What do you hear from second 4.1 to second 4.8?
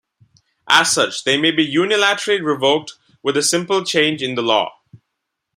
in the law.